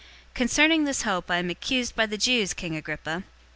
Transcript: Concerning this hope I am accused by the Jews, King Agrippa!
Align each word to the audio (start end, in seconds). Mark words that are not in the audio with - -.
Concerning 0.33 0.83
this 0.85 1.03
hope 1.03 1.29
I 1.29 1.37
am 1.37 1.51
accused 1.51 1.95
by 1.95 2.07
the 2.07 2.17
Jews, 2.17 2.55
King 2.55 2.75
Agrippa! 2.75 3.21